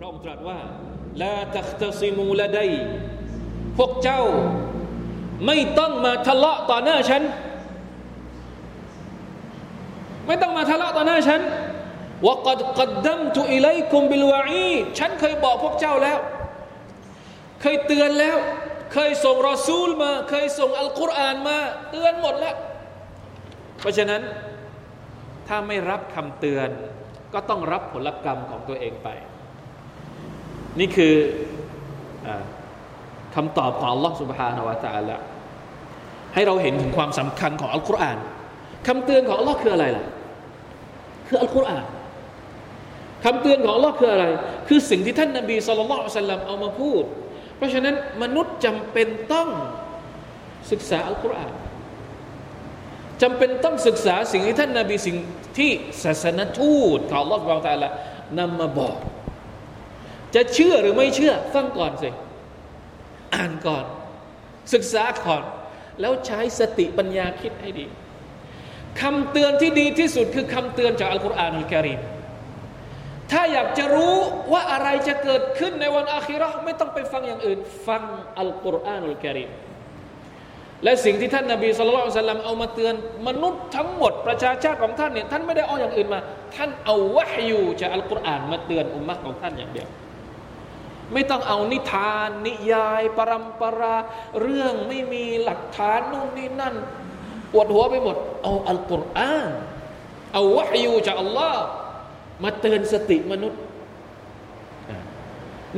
[0.00, 0.58] พระองค์ตรัสว่า
[1.22, 2.60] ลาตัคตซิมูละได
[3.78, 4.22] พวกเจ้า
[5.46, 7.22] ไม่ต้องมาทะเลาะต่อหน้าฉัน
[10.26, 11.40] ไม่ต้องมาทะเลาะต่อหน้าฉัน
[12.26, 16.18] ว่ากัดกัดดัมตุอิไลคุมบิลวาอีฉันเคยบอกพวกเจ้าแล้ว
[17.60, 18.36] เคยเตือนแล้ว
[18.92, 21.58] เคยส่งรอซูลมา เคยส่งอัลกุรอานมา
[21.90, 22.56] เตือนหมดแล้ว
[23.78, 24.22] เพราะฉะนั้น
[25.48, 26.68] ถ้าไม่รับคำเตือน
[27.32, 29.10] ก็ต้องรับผลกรรมของตัวเองไป
[30.79, 31.13] นี่คือ
[32.27, 32.29] อ
[33.35, 35.17] คำตอบของ Allah سبحانه และ تعالى
[36.33, 38.17] ให้เราเห็นถึงความสำคัญของอัลกุรอาน
[38.87, 40.05] คำเตือนของ Allah คืออะไรล่ะ
[41.27, 41.85] คืออัลกุรอาน
[43.25, 44.25] คำเตือนของ Allah คืออะไร
[44.67, 47.03] คือสิ่งที่ท่านนบีสุลต่านสัลลัมเอามาพูด
[47.57, 49.49] เพราะฉะนั้นมนุษย์จำเป็นต้อง
[50.71, 51.53] ศึกษาอัลกุรอาน
[53.21, 55.17] จำเป็นต้องศึกษาสิ่งที่ท่านนาบีสิ่ง
[55.57, 55.71] ที่
[56.03, 57.89] ศาสนทูตของ Allah บางตาละ
[58.39, 58.97] นำมาบอก
[60.34, 62.10] จะเชื่อหรือไม่เชื่อ ฟังก่อนสิ
[63.34, 63.84] อ่านก่อน
[64.74, 65.42] ศึกษาก่อน
[66.00, 67.86] แล้วใช้สติปัญญาคิดให้ดี
[69.00, 72.00] คำเตือนที่ดีที่สุดคือคำเตือนจากอัลกุรอานอัลกิริม
[73.32, 74.16] ถ้าอยากจะรู้
[74.52, 78.02] ว่าอะไรจะเกิดขึ้นในวันอาคิรอไม่ต้องไปฟังอย่างอื่น ฟัง
[78.38, 79.50] อัลกุรอานอัลกิริม
[80.84, 82.94] และสิ่งที่ท่านนาบีสุลต่านเอามาเตือน
[83.28, 86.20] มนุษย์ทั้งหมดประชาชาติของท่านเนี่ยท่านไม่ได้เอาอย่างอื่นมา
[86.56, 89.88] ท่านเอาวะฮยูจากอัลกุรอานมาเตือนอุมมะของท่านอย่างเดียว
[91.12, 93.96] ไม่ต้องเอานิทาน นิยาย ปรำปรา
[94.40, 96.74] เรื่องไม่มีหลักฐานนู่นนี่นั่น
[97.52, 99.50] ปวดหัวไปหมด เอาอัลกุรอาน
[100.34, 101.62] เอาวะฮยูจากอัลลอฮ์
[102.42, 103.60] มาเตือนสติมนุษย์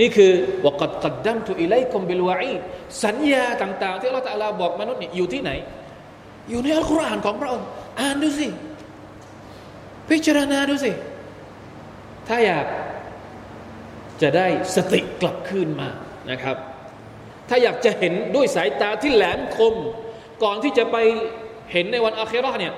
[0.00, 0.32] นี่คือ
[0.64, 2.54] วกัดกัดดัมตุอิไลคอมบิลวาอี
[3.04, 5.50] สัญญาต่าง ๆ ที่เราตะลาบอกมนุษย์นี่อยู่ที่ไหน
[6.50, 7.66] อยู่ในอัลกุรอานของพระองค์
[8.00, 8.46] อ่านดูสิ
[10.08, 10.92] พิจารณาดูสิ
[12.28, 12.66] ถ้าอยาก
[14.22, 15.88] จะได้สติกลับคืนมา
[16.30, 16.56] นะครับ
[17.48, 19.74] ถ้าอยากจะเห็นด้วยสายตาที่แหลมคม
[20.42, 20.96] ก่อนที่จะไป
[21.72, 22.74] เห็นในวันอาเคราเนี่ย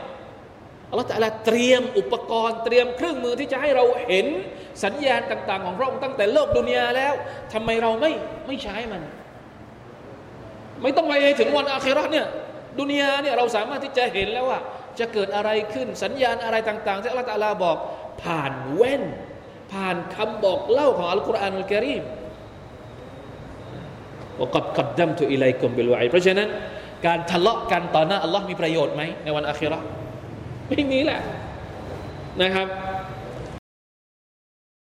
[0.91, 4.27] อัลลอฮฺตะลาเตรียมอุปกรณ์เตรียมเครื่องมือที่จะให้เราเห็น
[4.85, 7.13] สัญญาณต่าง ๆ ของพระองค์ตั้งแต่โลกดุนยาแล้ว
[7.53, 8.13] ทำไมเราไม่
[8.47, 9.03] ไม่ใช้มัน
[10.83, 12.27] ไม่ต้องไปถึงวันอาเคราเนี่ย
[12.81, 14.61] ดุนยาเนี่ยเราสามารถที่จะเห็นแล้วว่า
[14.99, 17.77] จะเกิดอะไรขึ้นสัญญาณอะไรต่าง ๆ ที่อัลลอฮฺตะลาบอก
[18.23, 19.05] ผ่านแว่น
[19.73, 22.05] ผ่านคำบอกเล่าของอัลกุรอานอัลกิริม
[24.39, 26.49] ว่ากับกับดัมตุอิไลกุมบิลวายเพราะฉะนั้น
[27.07, 29.79] การทะเลาะกันต่อหน้าอัลลอฮ์มีประโยชน์ไหมในวันอาคิรอ
[30.69, 31.21] ไม่มีแหละ
[32.43, 32.67] นะครับ